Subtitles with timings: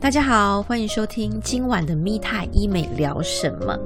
[0.00, 3.78] 大家好，欢迎收听今晚的咪泰医美聊什么。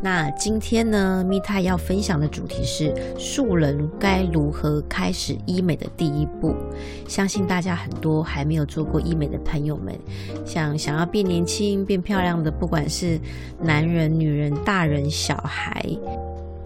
[0.00, 6.54] 那今天呢，蜜泰要分享的主题是素人该如何开始医美的第一步。
[7.06, 9.94] 相信大家很多还没有做过医美的朋友们，
[10.46, 13.20] 像想要变年轻、变漂亮的，不管是
[13.60, 15.84] 男人、女人、大人、小孩。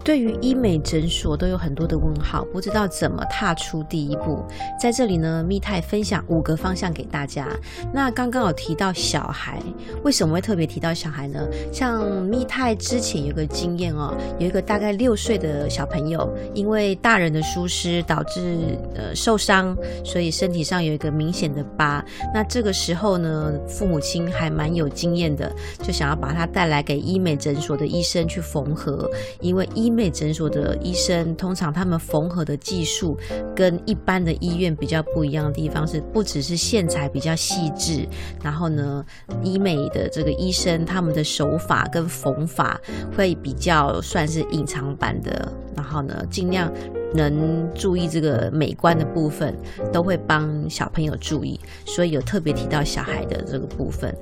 [0.03, 4.43] 对于医美诊所都有很多的问号，不知道怎么踏出第一步。
[4.79, 7.47] 在这里呢，蜜泰分享五个方向给大家。
[7.93, 9.61] 那刚刚有提到小孩，
[10.03, 11.47] 为什么会特别提到小孩呢？
[11.71, 22.03] 像蜜泰之前有个经验哦，有一个大概六岁的小朋友，因为大人的疏失导致呃受伤，所以身体上有一个明显的疤。
[22.33, 25.49] 那这个时候呢，父母亲还蛮有经验的，
[25.81, 29.09] 就想要把他带来给医美诊所的医生去缝合，
[29.39, 33.17] 因为医美诊所的医生通常他们缝合的技术
[33.55, 38.07] 跟一般的医院比较不一样的地方是，不只是线材比较细致，
[38.41, 39.05] 然后呢，
[39.43, 42.79] 医美的这个医生他们的手法跟缝法
[43.15, 46.71] 会比较算是隐藏版的，然后呢，尽量。
[47.13, 49.55] 能注意这个美观的部分，
[49.91, 54.15] 都会帮小朋友注意，所以有特别提到小孩的这个部分。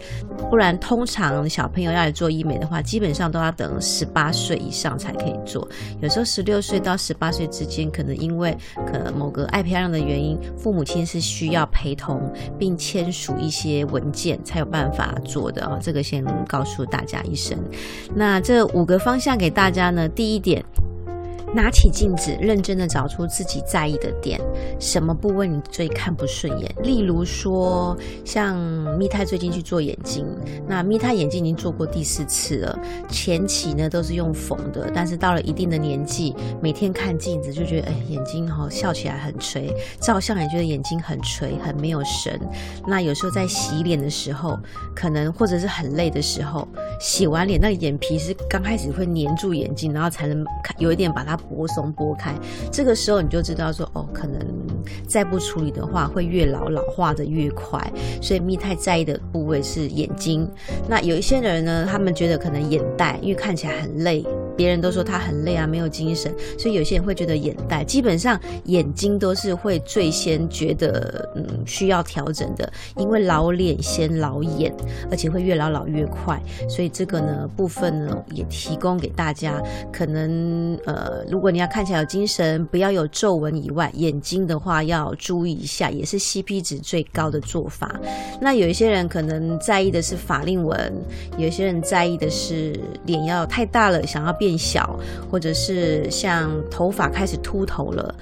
[0.50, 5.68] 不然，通常小朋友要来做医美的话，基本上都要等十八岁以上才可以做。
[6.02, 15.80] 有时候十六岁到十八岁之间，可能因为可能某个爱漂亮的原因，父母亲是需要陪同并签署一些文件才有办法做的啊。
[15.82, 17.58] 这个先告诉大家一声。
[18.14, 20.64] 那这五个方向给大家呢，第一点。
[21.54, 24.40] 拿起镜子，认真的找出自己在意的点，
[24.80, 26.74] 什么部位你最看不顺眼？
[26.82, 28.58] 例如说，像
[28.98, 30.26] 蜜泰最近去做眼睛，
[30.68, 32.80] 那蜜泰眼睛已经做过第四次了。
[33.10, 42.40] 前期呢都是用缝的，但是到了一定的年纪，每天看镜子就觉得，哎，眼睛哈笑起来很垂，照相也觉得眼睛很垂，很没有神。
[42.88, 44.58] 那有时候在洗脸的时候，
[44.96, 46.68] 可能或者是很累的时候，
[47.02, 51.38] 洗完脸那个眼皮是刚开始会粘住眼睛，然后才能看有一点把它。
[51.50, 52.36] 拨松拨开，
[52.72, 54.40] 这个时候你就知道说哦，可能
[55.08, 57.82] 再不处理的话，会越老老化的越快。
[58.22, 60.48] 所以蜜太在意的部位是眼睛。
[60.88, 64.24] 那有一些人呢，他们觉得可能眼袋，因为看起来很累。
[64.56, 67.84] 别人都说他很累啊，没有精神，所以有些人会觉得眼袋。
[67.84, 74.74] 基本上眼睛都是会最先觉得嗯需要调整的，因为老脸先老眼，
[75.10, 76.42] 而且会越老老越快。
[76.70, 79.62] 所以这个呢部分呢也提供给大家，
[79.92, 88.00] 可能呃如果你要看起来有精神，不要有皱纹以外，眼睛的话要注意一下，也是 CP 值最高的做法。
[88.42, 90.94] 那有一些人可能在意的是法令纹，
[91.38, 94.41] 有一些人在意的是脸要太大了，想要。
[94.42, 98.16] 变小，或者是像头发开始秃头了，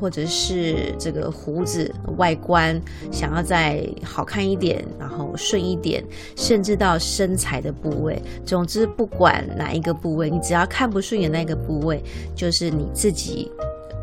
[0.00, 2.82] 或者是这个胡子外观
[3.12, 6.02] 想要再好看一点，然后顺一点，
[6.34, 8.20] 甚至到身材的部位。
[8.44, 12.02] 总之，不管哪一个部位，你只要看不顺眼那个部位，
[12.34, 13.48] 就是你自己。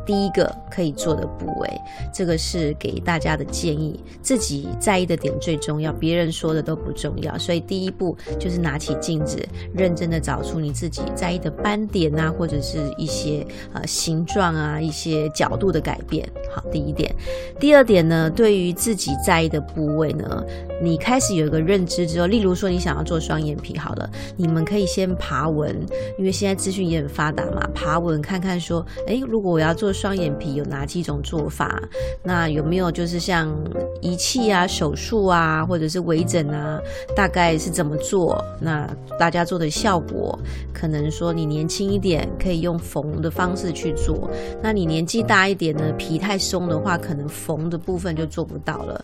[0.07, 1.69] 第一个可以做的部位，
[2.13, 4.03] 这个是给大家的建议。
[4.21, 7.37] 自己在意的点最重要，别人说的都不重要。
[7.37, 9.37] 所以第一步就是拿起镜子，
[9.73, 16.27] 认真的找出你自己在意的斑点啊，或者是一些呃形状啊，一些角度的改变。
[16.49, 17.13] 好，第一点。
[17.59, 20.43] 第二点呢，对于自己在意的部位呢，
[20.81, 25.75] 你开始有一个认知之后，例如说你想要做双眼皮，好了，你们可以先爬文，
[26.17, 29.87] 因为现在资讯也很发达嘛，爬文看看说，哎，如果我要做。
[29.97, 31.81] 双眼皮有哪几种做法？
[32.21, 33.51] 那有没有就是像
[33.99, 36.79] 仪器啊、手术啊，或者是微整啊？
[37.15, 38.39] 大概是怎么做？
[38.61, 38.87] 那
[39.17, 40.37] 大家做的效果，
[40.71, 44.29] 可能说你年轻一点可以用缝的方式去做，
[44.61, 49.03] 那你年纪大一点呢，皮太松的话，可能缝的部分就做不到了，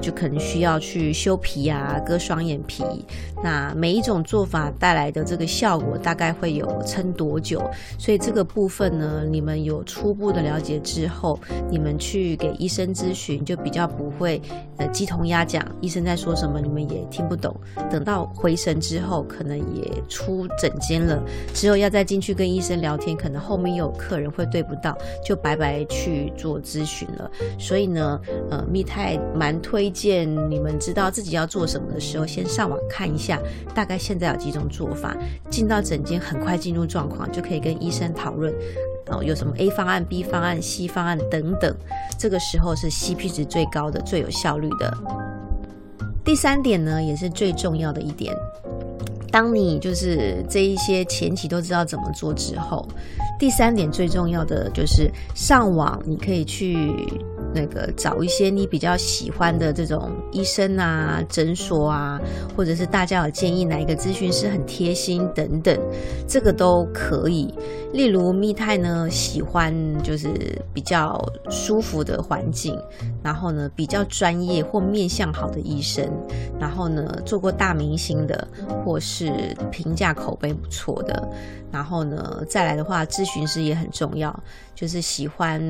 [0.00, 2.84] 就可能需要去修皮啊、割双眼皮。
[3.42, 7.60] 那每一种做法带来的这个效果，大概会有撑多久？
[7.98, 10.28] 所以这个部分呢，你们有初步。
[10.28, 11.40] 的了解之后，
[11.70, 14.38] 你们去给医生咨询，就比较不会
[14.76, 17.58] 呃鸡同鸭讲，医生在说什么你们也听不懂。
[17.90, 21.18] 等到回神之后，可能也出诊间了，
[21.54, 24.94] 之后要再进去跟医生聊天，可能后面又有客人会对不到，
[25.24, 27.30] 就白白去做咨询了。
[27.58, 28.20] 所以呢，
[28.50, 33.40] 呃，蜜泰蛮推荐你们知道自己要做什么的时候，先上网看一下，
[33.74, 35.16] 大概现在有几种做法，
[35.50, 38.52] 进到诊间很快进入状况，就可以跟医生讨论。
[39.10, 41.74] 哦，有什么 A 方案、B 方案、C 方案等等，
[42.18, 44.94] 这个时候是 CP 值最高的、最有效率的。
[46.22, 48.36] 第三点呢，也是最重要的一点，
[49.30, 52.86] 当你就是这一些前期都知道怎么做之后，
[53.38, 56.94] 第三点最重要的就是上网，你可以去
[57.54, 62.20] 那个找一些你比较喜欢的这种医生啊、诊所啊，
[62.56, 65.78] 或者是大家有建议哪一个咨询师很贴心等等，
[66.26, 67.52] 这个都可以。
[67.92, 72.78] 例如密泰呢，喜欢就是比较舒服的环境，
[73.22, 76.06] 然后呢比较专业或面相好的医生，
[76.60, 78.46] 然后呢做过大明星的，
[78.84, 81.28] 或是评价口碑不错的，
[81.72, 84.38] 然后呢再来的话，咨询师也很重要，
[84.74, 85.60] 就是喜欢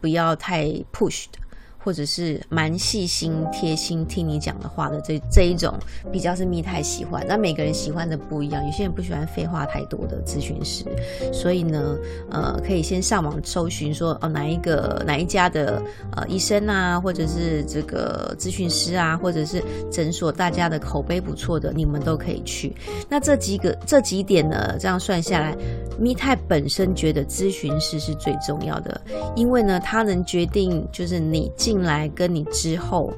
[0.00, 1.38] 不要太 push 的。
[1.86, 5.72] 或者是蛮细心、贴心听你讲的话的这这一种，
[6.10, 7.24] 比较是蜜太喜欢。
[7.28, 10.84] 那每个人喜欢的不一样，有些人不喜欢废话太多的咨询师，
[11.32, 11.96] 所以呢，
[12.28, 15.80] 呃，可以先上网搜寻说哦哪一个哪一家的
[16.16, 22.74] 呃医生啊，或者是这个咨询师啊，或者是诊所，大家的口碑不错的，你们都可以去。
[23.08, 25.56] 那这几个这几点呢，这样算下来，
[26.00, 29.00] 蜜太本身觉得咨询师是最重要的，
[29.36, 31.75] 因为呢，他能决定就是你进。
[31.76, 33.12] 进来跟你之后。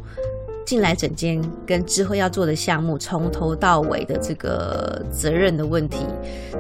[0.69, 6.05] 进来整间跟之后要做的项目，从头到尾的这个责任的问题，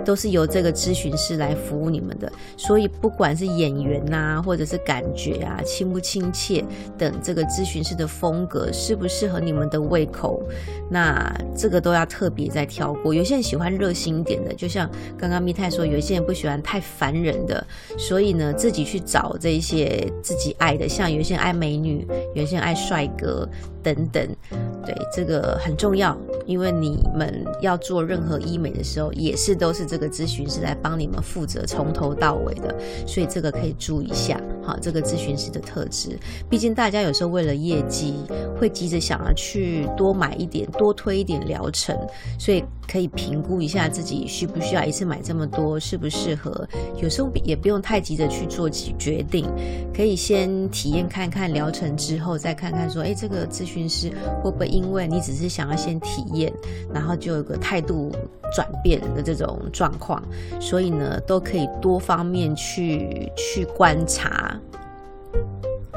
[0.02, 2.32] 都是由这个咨询师来服务你们的。
[2.56, 6.64] 所以不管是演员呐，或者是感觉啊，亲不亲切
[6.96, 10.42] 等，这个咨询师的风格适不适合你们的胃口，
[10.90, 13.12] 那这个都要特别再挑过。
[13.12, 17.62] 有些人喜欢热心一点的，就像刚刚密太说，有些人不喜欢太烦人的，
[17.98, 23.46] 所以呢，自己去找这一些自己爱的，像有些人爱美女，有些人爱帅哥。
[23.80, 24.36] 等等等，
[24.84, 26.16] 对这个很重要，
[26.46, 32.74] 因为你们要做任何医美的时候，也是都是这个咨询师来帮你们负责从头到尾的，
[33.06, 36.18] 所以这个可以注意一下，好，这个咨询师的特质。
[36.48, 38.14] 毕竟大家有时候为了业绩，
[38.58, 41.96] 会急着想要去多买一点、多推一点疗程，
[42.38, 46.66] 所以可以评估一下自己需不需要一次买这么多，适不适合。
[47.02, 49.44] 有时候也不用太急着去做决定，
[49.92, 53.88] 可以先体验看看疗程之后，再看看说，哎，这个咨询。
[53.88, 54.12] 师
[54.42, 56.52] 会不会因为你只是想要先体验，
[56.92, 58.12] 然后就有个态度
[58.54, 60.22] 转变的这种状况？
[60.60, 64.60] 所以呢，都可以多方面去去观察。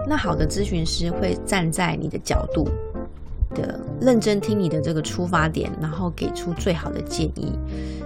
[0.07, 2.67] 那好的咨询师会站在你的角度。
[3.55, 7.57] 的认真听你的这个出发点，然后给出最好的建议，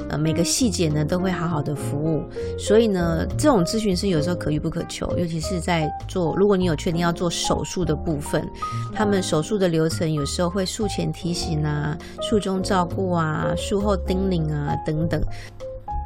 [0.10, 2.24] 呃，每个细节呢都会好好的服务。
[2.58, 8.48] 所以呢，这种咨询师有时候可遇不可求，尤其是在做，如果你有确定要做手术的部分，
[8.94, 15.22] 他们手术的流程有时候会术前提醒啊、术中照顾啊、术后叮咛啊等等。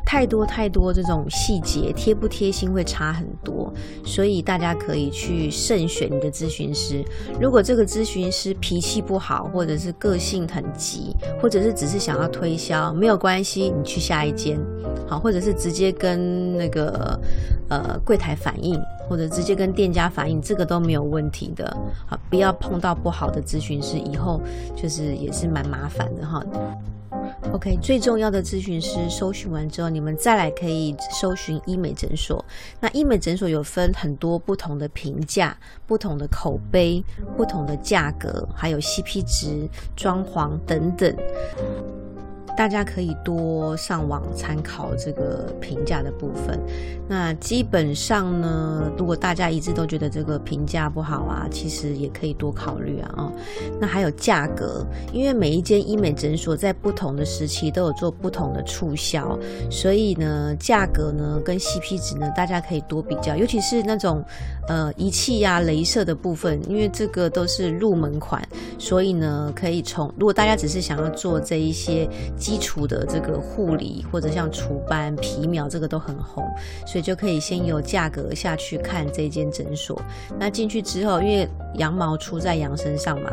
[0.10, 3.72] 太多太多这种细节贴不贴心会差很多，
[4.04, 7.06] 所以大家可以去慎选你的咨询师。
[7.40, 14.60] 如果这个咨询师脾气不好，或者是个性很急，或者是只是想要推销，没有关系，你去下一间，
[15.08, 17.20] 好，或者是直接跟那个
[17.70, 21.78] 呃柜台反映，或者直接跟店家反映，这个都没有问题的。
[22.08, 24.42] 好，不要碰到不好的咨询师，以后
[24.76, 26.44] 就是也是蛮麻烦的哈。
[27.52, 32.44] OK，最重要的咨询师搜寻完之后，你们再来可以搜寻医美诊所。
[32.80, 37.04] 那医美诊所有分很多不同的评价、不同的口碑、
[37.36, 41.16] 不同的价格，还有 CP 值、装潢等等。
[42.60, 46.60] 大家可以多上网参考这个评价的部分。
[47.08, 53.14] 那基本上呢，如果大家一直都觉得这个评价不好啊，其实也可以多考虑啊。
[53.16, 53.32] 哦，
[53.80, 59.40] 那还有价格，因为每一间医美诊所在不同的时期都有做不同的促销，
[59.72, 63.38] 所以呢，价格呢跟 CP 值呢，大家可以多比较。
[63.38, 64.22] 尤其是那种
[64.68, 68.46] 呃仪器呀、镭射的部分，因为这个都是入门款，
[68.78, 72.06] 所以呢，可以从如果大家只是想要做这一些。
[72.50, 76.44] 基础的这个护理或者像除斑、皮秒，这个都很红，
[76.88, 80.02] 所以就可以先由价格下去看这间诊所。
[80.40, 83.30] 那进去之后，因为羊毛出在羊身上嘛，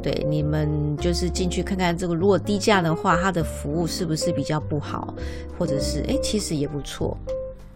[0.00, 5.12] 对，你们就是进去看看这个，如果低价的话，它的服务是不是比较不好，
[5.58, 7.18] 或者是哎，其实也不错。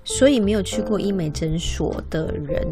[0.04, 2.66] 所以没有去过医美诊所的人，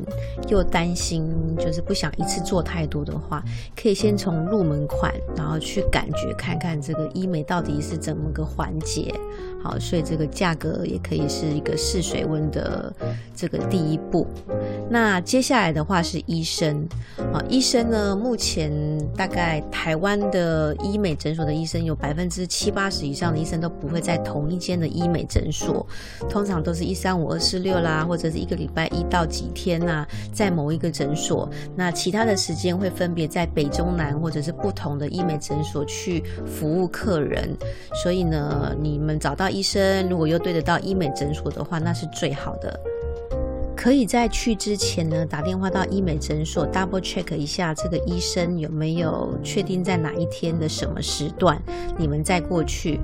[0.48, 3.42] 又担心就是不想一次做太多的话，
[3.74, 9.14] 可以先从入门款，然后去感觉看看这个医美到底是怎么个环节。
[9.62, 12.92] 好，所以这个价格也可以是一个试水温的
[13.32, 14.26] 这个第一步。
[14.90, 16.84] 那接下来的话是医生
[17.32, 18.72] 啊，医生呢，目前
[19.16, 25.86] 大概台湾的医美诊所的医生有百分之七八十以上的医生都不会在同一间的医美诊所，
[26.28, 37.48] 通常都是一三五二四六啦，或者是一个礼拜一到几天呐，在某一个诊所，那其他的时间会分别在北中南或者是不同的医美诊所去服务客人。
[38.02, 42.80] 所以呢，你们找到医生，如果又对得到医美诊所的话，那是最好的。
[43.74, 51.60] 可以在去之前呢，打电话到医美诊所 double check 一下这个医生有没有确定在哪一天的什么时段，
[51.98, 53.00] 你们再过去。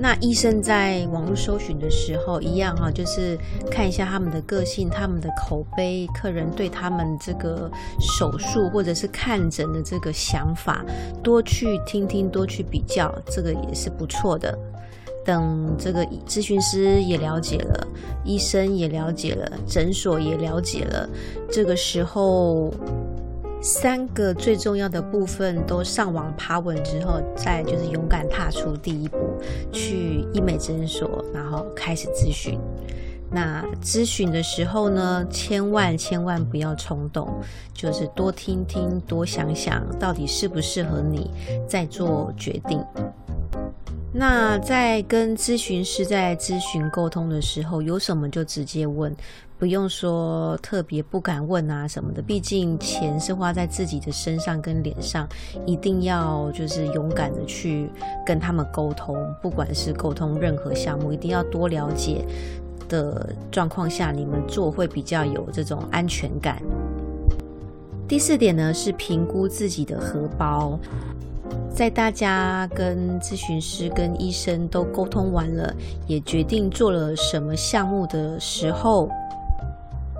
[0.00, 3.36] 那医生在网络搜寻的时候，一样哈，就是
[3.68, 7.68] 看一下他们的个性、他们的口碑、客人对他们这个
[8.00, 10.84] 手术或者是看诊的这个想法，
[11.20, 14.56] 多去听听，多去比较，这个也是不错的。
[15.24, 17.86] 等这个咨询师也了解了，
[18.24, 21.08] 医生也了解了，诊所也了解了，
[21.50, 22.72] 这个时候。
[23.60, 29.18] 三个最重要的部分都上网爬稳之后，再就是勇敢踏出第一步，
[29.72, 32.58] 去医美诊所，然后开始咨询。
[33.30, 37.28] 那咨询的时候呢，千万千万不要冲动，
[37.74, 41.30] 就是多听听，多想想，到底适不适合你，
[41.66, 42.82] 再做决定。
[44.12, 49.14] 那在跟咨询师在咨询沟通的时候，有什么就直接问。
[49.58, 55.28] 不用说特别不敢问啊什么的，毕竟钱是花在自己的身上跟脸上，
[55.66, 57.90] 一定要就是勇敢的去
[58.24, 62.24] 跟他们沟通，不管是沟通任何项目，一定要多了解
[62.88, 66.62] 的状况下，你们做会比较有这种安全感。
[68.06, 70.78] 第四点呢是评估自己的荷包，
[71.70, 75.74] 在大家跟咨询师跟医生都沟通完了，
[76.06, 79.08] 也决定做了什么项目的时候。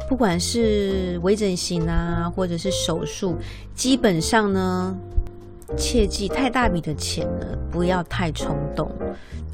[0.09, 3.37] 不管是微整形啊，或者是手术，
[3.75, 4.97] 基本上呢，
[5.77, 8.91] 切记太大笔的钱呢，不要太冲动。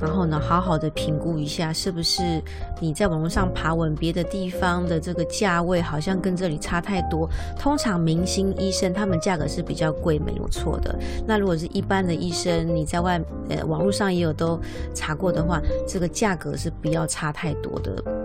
[0.01, 2.43] 然后呢，好好的评估一下，是不是
[2.81, 7.31] 你在网络上爬稳别的地方的这个价位，好像跟这里差太多。
[7.59, 10.95] 通常明星医生他们价格是比较贵，没有错的。
[11.27, 14.61] 那如果是一般的医生，你在外呃网络上也有都
[14.93, 18.24] 查过的话，这个价格是不要差太多的。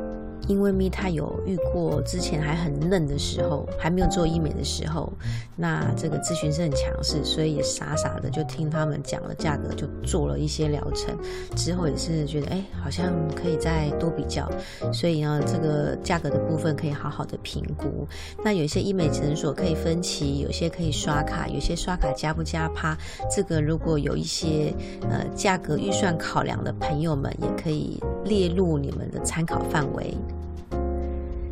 [0.49, 5.13] 因为蜜他有遇过之前还很嫩的时候，还没有做医美的时候，
[5.55, 11.15] 那这个咨询师很强势，所以也傻傻的就听他们讲了价格，就做了一些疗程。
[11.55, 14.49] 之后也是觉得，哎，好像可以再多比较，
[14.91, 18.07] 所以呢，这个价格的部分可以好好的评估。
[18.43, 22.97] 那有一些医美诊所可以分期，有些可以刷卡，有些刷卡加不加趴，
[23.29, 30.17] 这个如果有一些呃价格预算考量的朋友们，也可以列入你们的参考范围。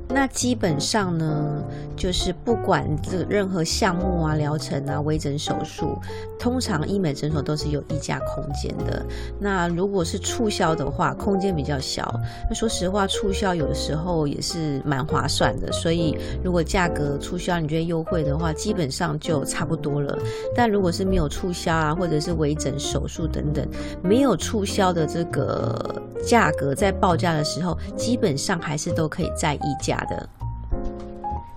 [0.10, 1.64] 那基本上呢，
[1.96, 6.00] 就是不管这任何项目啊、疗程啊、微整手术，
[6.40, 9.06] 通常医美诊所都是有溢价空间的。
[9.40, 12.20] 那如果是促销的话，空间比较小。
[12.50, 15.72] 那说实话，促销有的时候也是蛮划算的。
[15.74, 20.18] 所以如果价格促销你觉得优惠的话，基本上就差不多了。
[20.56, 23.68] 但如果是没有促销啊，或者是微整手术等等，
[24.02, 29.98] 没有促销的这个价格，在报价的时候，基本上还是都可以再溢价。
[30.10, 30.30] 的，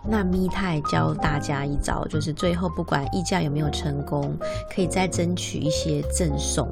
[0.09, 4.37] 那咪太教大家一招，就是最后不管议价有没有成功，
[4.75, 6.69] 可以再争取一些赠送。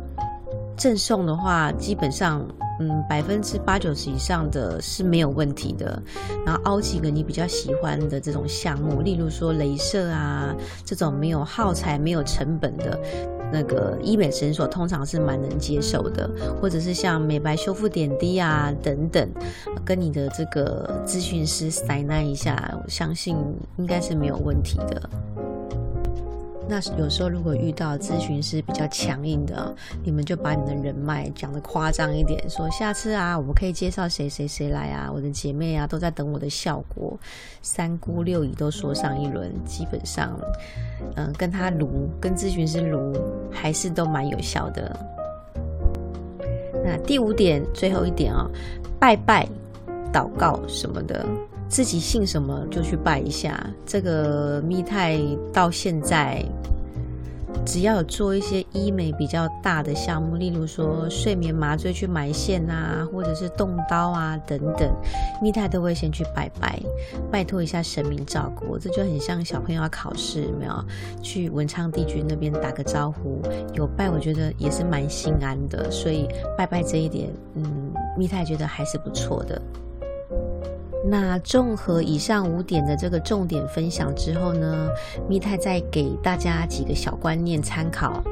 [0.77, 2.47] 赠送的话，基本上，
[2.79, 6.01] 嗯，百分之八九十以上的是没有问题的。
[6.47, 10.55] 然后凹几个你比较喜欢的这种项目，例如说镭射啊，
[10.85, 12.97] 这种没有耗材、没有成本的。
[13.53, 16.29] 那个医美诊所通常是蛮能接受的，
[16.61, 19.29] 或者是像美白修复点滴啊等等，
[19.85, 23.37] 跟你的这个咨询师塞那一下，我相信
[23.77, 25.11] 应该是没有问题的。
[26.69, 37.19] 那有时候如果遇到咨询师比较强硬的，你们就把你的人脉讲的夸张一点，说下次啊，我们可以介绍谁谁谁来啊，我的姐妹啊都在等我的效果，
[37.63, 40.39] 三姑六姨都说上一轮，基本上，
[41.17, 43.19] 嗯，跟他撸，跟咨询师撸，
[43.51, 44.95] 还是都蛮有效的。
[46.85, 48.47] 那第五点，最后一点啊，
[49.01, 49.49] 拜拜、
[50.13, 51.27] 祷告什么的。
[51.69, 53.59] 自己信什么就去拜一下。
[53.87, 55.21] 这个密泰
[55.53, 56.45] 到现在，
[57.65, 64.91] 只要有做一些医美比较大的项目，例如说睡眠麻醉去埋线啊，或者是动刀啊等等，
[65.43, 66.81] 密泰都会先去拜拜，
[67.31, 68.79] 拜托一下神明照顾。
[68.79, 70.85] 这就很像小朋友要考试，没有？
[71.23, 73.43] 去文昌帝君那边打个招呼，
[73.75, 75.91] 有拜，我觉得也是蛮心安的。
[75.91, 79.61] 所以拜拜这一点，嗯，密泰觉得还是不错的。
[81.11, 84.89] 那综合以上五点的这个重点分享之后呢，
[85.27, 88.23] 蜜太再给大家几个小观念参考。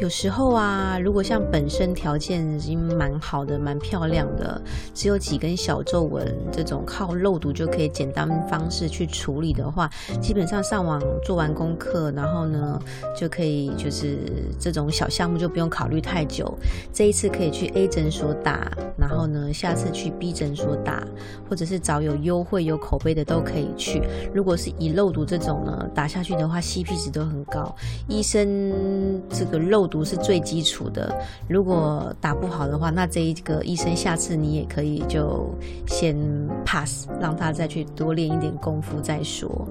[0.00, 4.60] 有时候啊，如果像本身条件已经蛮好的、蛮漂亮的，
[4.92, 9.88] 只有几根小皱纹，这种靠肉毒就可以简单方式去处理的话，
[10.20, 12.78] 基本上上网做完功课，然后呢
[13.16, 14.18] 就可以，就是
[14.58, 16.52] 这种小项目就不用考虑太久。
[16.92, 21.06] 这一次可以去 A 诊所打，然后呢下次去 B 诊所打，
[21.48, 24.02] 或者是找有优惠、有口碑的都可以去。
[24.34, 27.74] 如果是以肉毒这种呢，打下去的话，CP 值都很高。
[28.08, 29.83] 医生这个肉。
[29.86, 31.14] 毒是最基础的，
[31.48, 35.48] 如果打不好的话，那这一个医生下次你也可以就
[35.86, 36.16] 先
[36.64, 39.66] pass，让他再去多练一点功夫再说。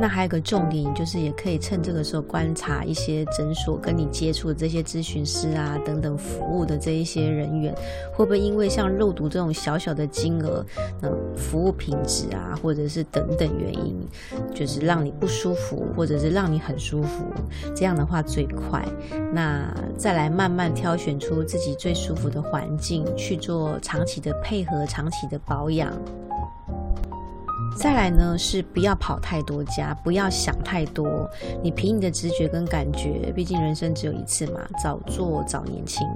[0.00, 7.74] 那还有个重点，就是也可以趁这个时候观察一些诊所跟你接触的这些咨询师啊等等服务的这一些人员，
[8.14, 10.64] 会不会因为像肉毒这种小小的金额，
[11.02, 13.94] 那服务品质啊，或者是等等原因，
[14.54, 17.26] 就是让你不舒服，或者是让你很舒服，
[17.76, 18.82] 这样的话最快。
[19.34, 25.92] 那再来慢慢挑选出自己最舒服的环境去做长期的配合，长期的保养。
[27.80, 31.26] 再来呢，是不要跑太多家，不要想太多。
[31.62, 36.06] 你凭你的直觉跟感觉，毕竟人生只有一次嘛，早做早年轻，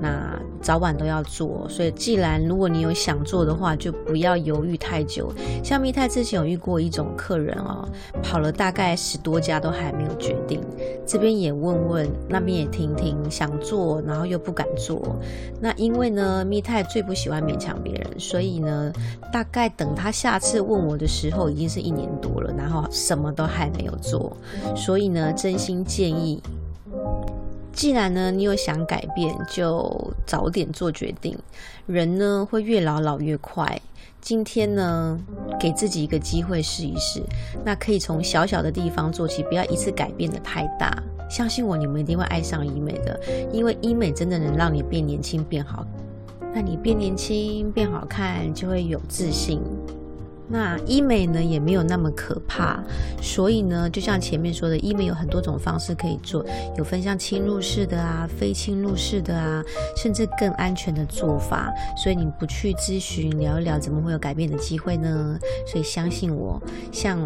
[0.00, 1.68] 那早晚都要做。
[1.68, 5.32] 所以，既然如果你有想做的话，就不要犹豫太久。
[5.62, 7.88] 像蜜泰之前有遇过一种客人哦，
[8.20, 10.60] 跑了大概十多家都还没有决定，
[11.06, 15.14] 这边也问问，那边也听听，想做然后又不敢做。
[15.60, 18.92] 那因为呢，蜜泰最不喜欢勉强别人，所以呢，
[19.32, 20.87] 大概等他下次问。
[20.88, 24.34] 我的时候已经是一年多了，然后什么都还没有做，
[24.74, 26.42] 所以呢，真心建议，
[27.72, 31.36] 既然呢你有想改变，就早点做决定。
[31.86, 33.80] 人呢会越老老越快，
[34.20, 35.18] 今天呢
[35.60, 37.22] 给自己一个机会试一试，
[37.64, 40.90] 那可以从小小的地方做起，不要一次改变的太大。
[41.30, 43.20] 相信我，你们一定会爱上医美的，
[43.52, 45.86] 因为医美真的能让你变年轻变好。
[46.54, 49.60] 那你变年轻变好看，就会有自信。
[50.48, 52.82] 那医美呢也没有那么可怕，
[53.20, 56.44] 所以呢，就像前面说的，医美有很多种方式可以做，
[56.76, 59.62] 有分像侵入式的啊、非侵入式的啊，
[59.96, 61.72] 甚至更安全的做法。
[61.96, 65.38] 所以你不去咨询聊一聊，怎么会有改变的机会呢？
[65.66, 67.18] 所以相信我，像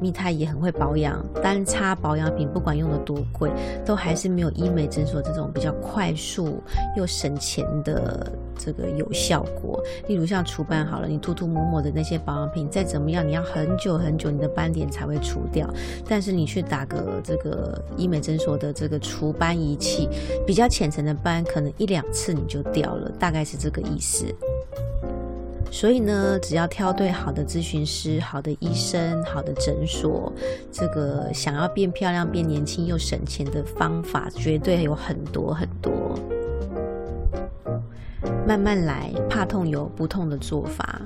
[0.00, 3.50] 蜜泰也很会保养，单擦保养品不管用的多贵，
[3.84, 6.62] 都还是没有医美诊所这种比较快速
[6.96, 8.30] 又省钱的
[8.66, 9.80] 这个有效果。
[10.08, 12.68] 例如像除斑好了，你涂涂抹抹的那些保养品。
[12.68, 15.72] 再怎么样，你要很久很久，你的斑点才会除掉。
[16.08, 20.08] 但是你去打个这个医美诊所的这个除斑仪器，
[20.44, 24.26] 比较浅层的斑，可能一两次你就掉了，大概是这个意思。
[25.70, 30.32] 所以呢，只要挑对好的咨询师、好的医生、好的诊所，
[30.72, 35.92] 这个想要变漂亮、变年轻又省钱的方法，绝对有很多很多。
[38.46, 41.00] 慢慢来，怕痛有不痛的做法。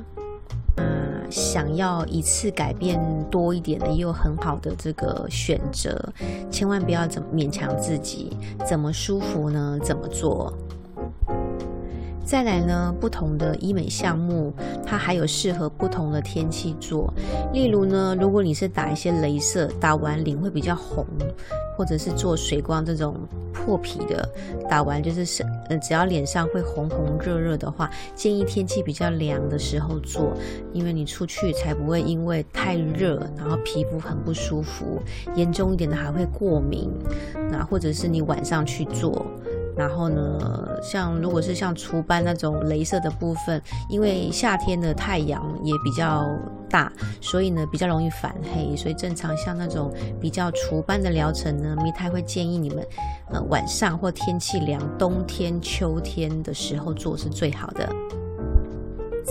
[0.76, 0.84] 啊
[1.30, 6.12] 想要一次改变多一点的，也有很好的这个选择，
[6.50, 9.78] 千万不要怎么勉强自己，怎么舒服呢？
[9.80, 10.52] 怎么做？
[12.24, 14.52] 再来呢，不同的医美项目，
[14.84, 17.14] 它还有适合不同的天气做。
[17.52, 21.06] 例如呢，如果你是打一些镭射，打完脸会比较红，
[21.80, 23.16] 或者是做水光这种
[23.54, 24.28] 破皮的，
[24.68, 30.34] 打完就是是呃，只要脸上会红红热热的话，建议天气比较凉的时候做，
[30.74, 35.00] 因为你出去才不会因为太热，然后皮肤很不舒服，
[35.34, 36.90] 严重一点的还会过敏。
[37.50, 39.26] 那或者是你晚上去做。
[39.80, 46.28] 然后呢，像如果是像除斑那种镭射的部分，因为夏天的太阳也比较
[46.68, 49.90] 大，所以呢比较容易反黑，所以正常像那种
[50.20, 52.86] 比较除斑的疗程呢，蜜太会建议你们，
[53.32, 57.88] 呃晚上或天气凉，冬天、秋天的时候做是最好的。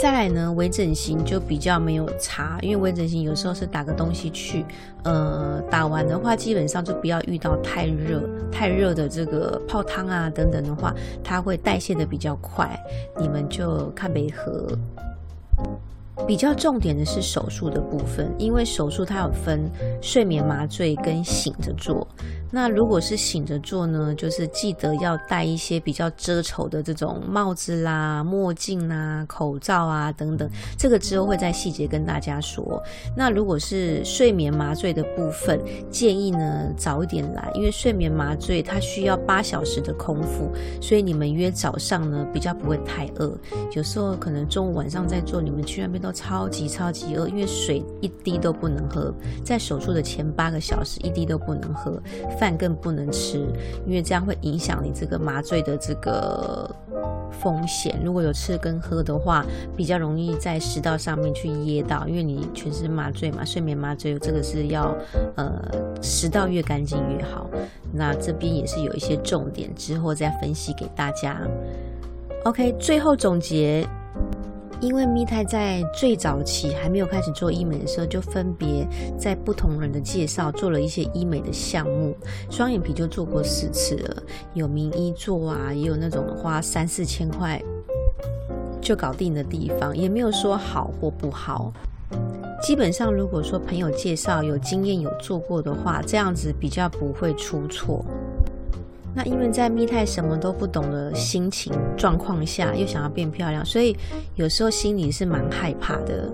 [0.01, 4.65] 再来呢，微整形就比较没有差，因为微整形有时候是打个东西去，
[5.03, 12.79] 呃，打完的话基本上就不要遇到太热、太热的这个泡汤啊等等的话，它会代谢的比较快，
[13.19, 14.69] 你们就看北河。
[16.27, 19.69] 比较重点的是手术的部分，因为手术它有分
[20.01, 22.07] 睡眠麻醉跟醒着做。
[22.51, 30.49] 那如果是醒着做呢，就是记得要戴一些比较遮丑的这种帽子啦、墨镜啦、口罩啊等等。
[30.75, 32.81] 这个之后会在细节跟大家说。
[33.15, 35.59] 那如果是睡眠麻醉的部分，
[35.91, 40.51] 建议呢早一点来，因为睡眠麻醉它需要八小时的空腹，
[40.81, 43.31] 所以你们约早上呢比较不会太饿。
[43.73, 52.01] 有时候可能中午晚上在做，你们去那边都超级超级饿，因为水一滴都不能喝，在手术的前八个小时一滴都不能喝。
[52.39, 53.39] 饭更不能吃，
[53.85, 56.69] 因为这样会影响你这个麻醉的这个
[57.31, 57.99] 风险。
[58.03, 59.45] 如果有吃跟喝的话，
[59.75, 64.95] 比较容易在食道上面去噎到，因为你全身麻醉嘛，睡眠麻醉这个是要
[65.35, 65.51] 呃
[66.01, 67.49] 食道越干净越好。
[67.91, 71.41] 那这边也是有一些重点，之后再分析给大家。
[72.45, 73.87] OK，最后总结。
[74.81, 78.87] 因为密泰在最早期还没有开始做医美的时候，就分别
[79.17, 82.15] 在不同人的介绍做了一些医美的项目。
[82.49, 87.61] 双眼皮就做过四次了，有名医做啊，也有那种花三四千块
[88.81, 91.73] 就搞定的地方，也没有说好或不好。
[92.61, 98.03] 基本上，如果说朋友介绍有经验有做过的话，这样子比较不会出错。
[99.15, 103.95] 那因为在蜜太什么都不懂的心情状况下，又想要变漂亮，所以
[104.35, 106.31] 有时候心里是蛮害怕的，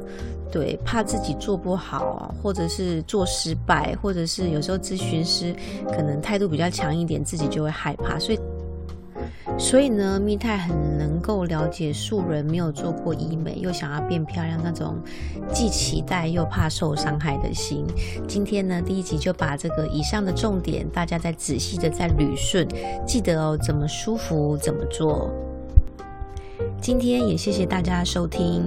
[0.52, 5.56] 对，怕自己做不好，或者是做失败，或者是有时候咨询师
[5.88, 8.40] 可能态度比较强一点，自己就会害怕，所以。
[9.58, 14.98] 所以呢，蜜太很能够了解素人没有做过医美又想要变漂亮那种
[15.54, 17.86] 既期待又怕受伤害的心。
[18.28, 22.68] 今天呢，第一集就把这个以上的重点，大家再仔细的再捋顺，
[23.08, 25.32] 记得哦，怎么舒服怎么做。
[26.80, 28.62] 今天也谢谢大家收听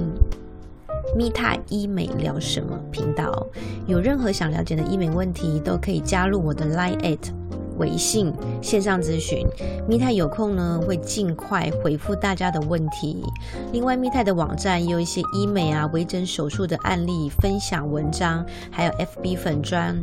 [1.16, 3.46] 蜜太医美聊什么频道，
[3.86, 7.37] 有任何想了解的医美问题，都可以加入我的 Line at。
[7.78, 9.46] 微信线上咨询，
[9.88, 13.24] 密泰有空呢会尽快回复大家的问题。
[13.72, 19.96] 另外，密泰的网站也有一些医美啊、微整手术的案例分享文章，还有 FB 粉砖、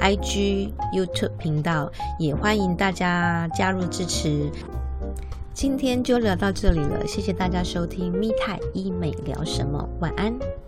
[0.00, 4.50] IG、YouTube 频道，也欢迎大家加入支持。
[5.52, 10.67] 今天就聊到这里了，谢谢大家收听密泰医美聊什么，晚安。